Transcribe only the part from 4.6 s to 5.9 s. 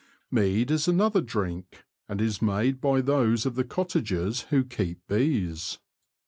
keep bees.